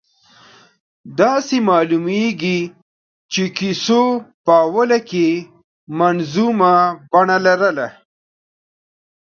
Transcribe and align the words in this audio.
داسې 1.21 1.55
معلومېږي 1.69 2.59
چې 3.31 3.43
کیسو 3.57 4.01
په 4.45 4.53
اوله 4.65 4.99
کې 5.09 5.27
منظومه 5.99 6.73
بڼه 7.11 7.37
لرله. 7.45 7.87